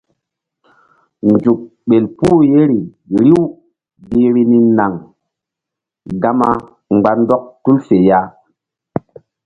[1.31, 2.79] Nzuk ɓel puh yeri
[3.21, 3.41] riw
[4.09, 4.93] gi vbi ni naŋ
[6.21, 6.49] gama
[6.93, 8.19] mgba ndɔk tul fe ya.